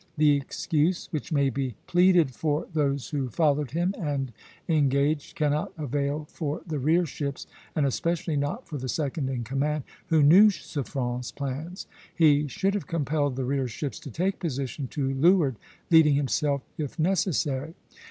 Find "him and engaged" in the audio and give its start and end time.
3.69-5.35